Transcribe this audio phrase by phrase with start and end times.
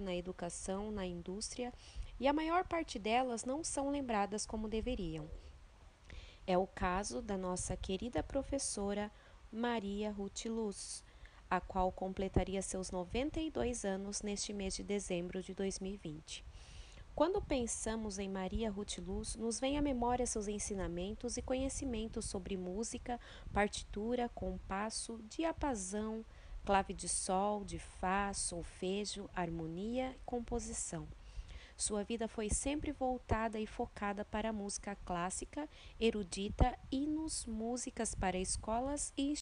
[0.00, 1.72] na educação, na indústria,
[2.18, 5.28] e a maior parte delas não são lembradas como deveriam.
[6.46, 9.10] É o caso da nossa querida professora
[9.50, 11.04] Maria Ruth Luz,
[11.48, 16.44] a qual completaria seus 92 anos neste mês de dezembro de 2020.
[17.14, 22.56] Quando pensamos em Maria Ruth Luz, nos vem à memória seus ensinamentos e conhecimentos sobre
[22.56, 23.20] música,
[23.52, 26.24] partitura, compasso, diapasão,
[26.64, 31.06] clave de sol, de fá, solfejo, harmonia e composição.
[31.76, 38.38] Sua vida foi sempre voltada e focada para a música clássica, erudita, hinos, músicas para
[38.38, 39.30] escolas e